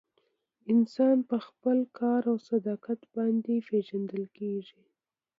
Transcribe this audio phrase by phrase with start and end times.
[0.73, 4.81] انسان په خپل کار او صداقت باندې پیژندل کیږي.